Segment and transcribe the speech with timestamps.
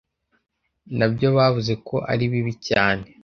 [0.97, 3.05] nabyo bavuze ko aribibi cyane.